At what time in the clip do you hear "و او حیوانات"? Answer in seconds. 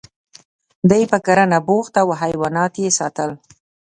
1.95-2.73